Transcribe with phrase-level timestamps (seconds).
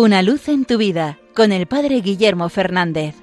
[0.00, 3.16] Una luz en tu vida con el Padre Guillermo Fernández.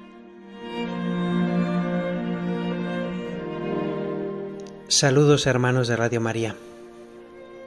[4.86, 6.54] Saludos hermanos de Radio María.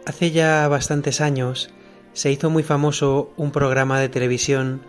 [0.05, 1.71] Hace ya bastantes años
[2.13, 4.84] se hizo muy famoso un programa de televisión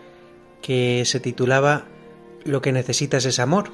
[0.60, 1.86] que se titulaba
[2.44, 3.72] Lo que necesitas es amor.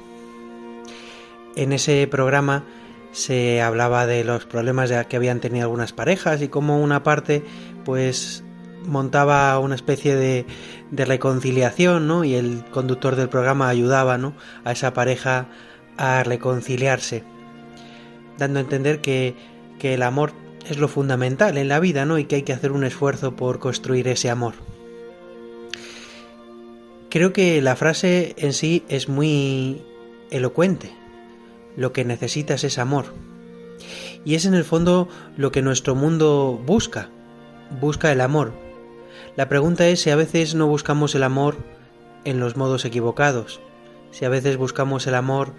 [1.57, 2.63] En ese programa
[3.11, 7.43] se hablaba de los problemas que habían tenido algunas parejas y cómo una parte
[7.83, 8.45] pues
[8.87, 10.45] montaba una especie de,
[10.91, 12.23] de reconciliación, ¿no?
[12.23, 14.33] Y el conductor del programa ayudaba, ¿no?
[14.63, 15.47] A esa pareja
[15.97, 17.23] a reconciliarse,
[18.37, 19.35] dando a entender que,
[19.79, 20.31] que el amor
[20.69, 22.17] es lo fundamental en la vida, ¿no?
[22.17, 24.53] Y que hay que hacer un esfuerzo por construir ese amor.
[27.09, 29.81] Creo que la frase en sí es muy
[30.29, 30.91] elocuente.
[31.75, 33.05] Lo que necesitas es amor.
[34.25, 35.07] Y es en el fondo
[35.37, 37.09] lo que nuestro mundo busca.
[37.79, 38.53] Busca el amor,
[39.37, 41.57] la pregunta es si a veces no buscamos el amor
[42.25, 43.61] en los modos equivocados,
[44.09, 45.53] si a veces buscamos el amor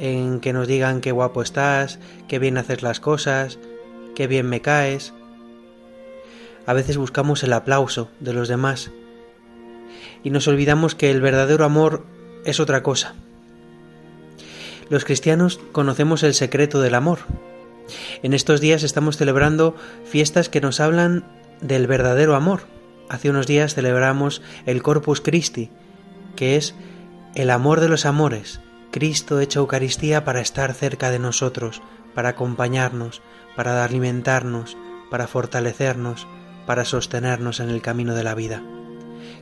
[0.00, 3.60] en que nos digan qué guapo estás, qué bien haces las cosas,
[4.16, 5.14] qué bien me caes.
[6.66, 8.90] A veces buscamos el aplauso de los demás
[10.24, 12.04] y nos olvidamos que el verdadero amor
[12.44, 13.14] es otra cosa.
[14.88, 17.20] Los cristianos conocemos el secreto del amor.
[18.24, 21.24] En estos días estamos celebrando fiestas que nos hablan
[21.60, 22.62] del verdadero amor
[23.10, 25.68] Hace unos días celebramos el Corpus Christi,
[26.36, 26.76] que es
[27.34, 28.60] el amor de los amores,
[28.92, 31.82] Cristo hecho Eucaristía para estar cerca de nosotros,
[32.14, 33.20] para acompañarnos,
[33.56, 34.76] para alimentarnos,
[35.10, 36.28] para fortalecernos,
[36.66, 38.62] para sostenernos en el camino de la vida.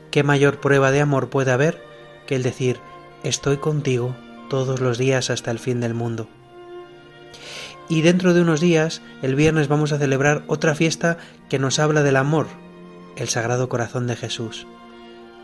[0.09, 1.79] ¿Qué mayor prueba de amor puede haber
[2.25, 2.79] que el decir
[3.23, 4.15] estoy contigo
[4.49, 6.27] todos los días hasta el fin del mundo?
[7.87, 12.01] Y dentro de unos días, el viernes, vamos a celebrar otra fiesta que nos habla
[12.01, 12.47] del amor,
[13.19, 14.65] el Sagrado Corazón de Jesús.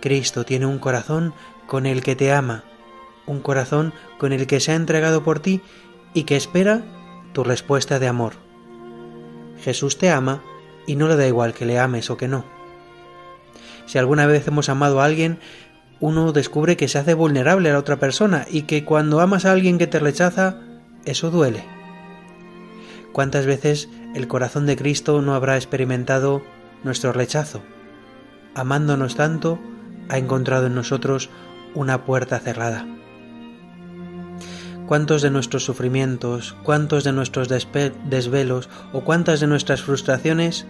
[0.01, 1.33] Cristo tiene un corazón
[1.67, 2.63] con el que te ama,
[3.25, 5.61] un corazón con el que se ha entregado por ti
[6.13, 6.83] y que espera
[7.33, 8.33] tu respuesta de amor.
[9.61, 10.41] Jesús te ama
[10.87, 12.45] y no le da igual que le ames o que no.
[13.85, 15.39] Si alguna vez hemos amado a alguien,
[15.99, 19.51] uno descubre que se hace vulnerable a la otra persona y que cuando amas a
[19.51, 20.59] alguien que te rechaza,
[21.05, 21.63] eso duele.
[23.11, 26.43] ¿Cuántas veces el corazón de Cristo no habrá experimentado
[26.85, 27.63] nuestro rechazo.
[28.53, 29.59] Amándonos tanto,
[30.07, 31.29] ha encontrado en nosotros
[31.73, 32.85] una puerta cerrada.
[34.85, 40.67] ¿Cuántos de nuestros sufrimientos, cuántos de nuestros desvelos o cuántas de nuestras frustraciones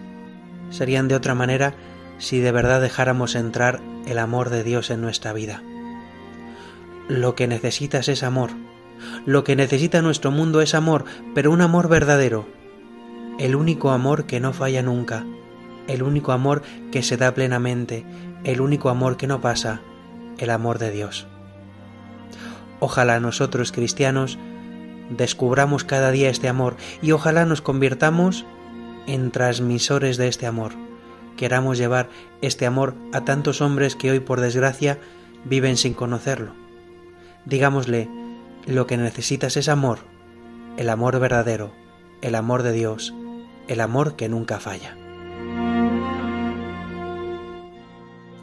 [0.70, 1.74] serían de otra manera
[2.18, 5.62] si de verdad dejáramos entrar el amor de Dios en nuestra vida?
[7.08, 8.52] Lo que necesitas es amor.
[9.26, 12.48] Lo que necesita nuestro mundo es amor, pero un amor verdadero.
[13.38, 15.26] El único amor que no falla nunca,
[15.88, 18.04] el único amor que se da plenamente,
[18.44, 19.80] el único amor que no pasa,
[20.38, 21.26] el amor de Dios.
[22.80, 24.38] Ojalá nosotros cristianos
[25.10, 28.44] descubramos cada día este amor y ojalá nos convirtamos
[29.06, 30.72] en transmisores de este amor.
[31.36, 32.08] Queramos llevar
[32.42, 34.98] este amor a tantos hombres que hoy por desgracia
[35.44, 36.52] viven sin conocerlo.
[37.44, 38.08] Digámosle,
[38.66, 40.00] lo que necesitas es amor,
[40.76, 41.72] el amor verdadero,
[42.20, 43.14] el amor de Dios,
[43.68, 44.96] el amor que nunca falla.